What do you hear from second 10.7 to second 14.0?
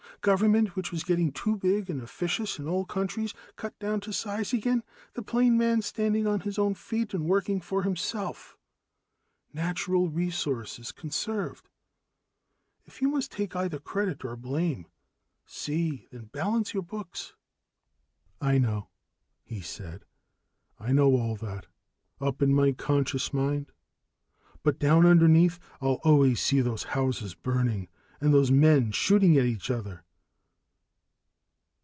conserved. If you must take either